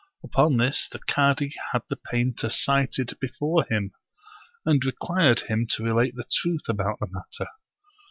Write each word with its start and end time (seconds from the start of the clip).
Upon 0.23 0.57
this 0.57 0.89
the 0.91 0.97
cadi 0.97 1.53
had 1.73 1.83
the 1.87 1.95
painter 1.95 2.49
cited 2.49 3.15
before 3.21 3.65
him, 3.65 3.91
and 4.65 4.83
required 4.83 5.41
him 5.41 5.67
to 5.73 5.83
relate 5.83 6.15
the 6.15 6.25
truth 6.41 6.67
about 6.67 6.97
the 6.99 7.05
matter. 7.07 7.51